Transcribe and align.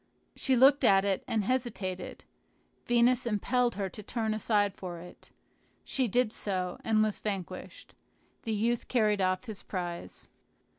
She 0.35 0.55
looked 0.55 0.83
at 0.83 1.05
it, 1.05 1.23
and 1.27 1.43
hesitated; 1.43 2.23
Venus 2.87 3.27
impelled 3.27 3.75
her 3.75 3.87
to 3.89 4.01
turn 4.01 4.33
aside 4.33 4.73
for 4.73 4.97
it. 4.97 5.29
She 5.83 6.07
did 6.07 6.33
so, 6.33 6.79
and 6.83 7.03
was 7.03 7.19
vanquished. 7.19 7.93
The 8.41 8.51
youth 8.53 8.87
carried 8.87 9.21
off 9.21 9.43
his 9.43 9.61
prize. 9.61 10.27